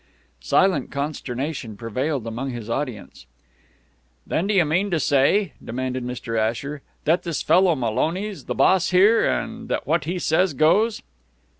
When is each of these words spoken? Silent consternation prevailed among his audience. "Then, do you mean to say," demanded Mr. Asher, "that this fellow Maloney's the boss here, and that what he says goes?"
Silent 0.39 0.89
consternation 0.89 1.77
prevailed 1.77 2.25
among 2.25 2.49
his 2.49 2.71
audience. 2.71 3.27
"Then, 4.25 4.47
do 4.47 4.53
you 4.55 4.65
mean 4.65 4.89
to 4.89 4.99
say," 4.99 5.53
demanded 5.63 6.03
Mr. 6.03 6.39
Asher, 6.39 6.81
"that 7.05 7.21
this 7.21 7.43
fellow 7.43 7.75
Maloney's 7.75 8.45
the 8.45 8.55
boss 8.55 8.89
here, 8.89 9.23
and 9.29 9.69
that 9.69 9.85
what 9.85 10.05
he 10.05 10.17
says 10.17 10.55
goes?" 10.55 11.03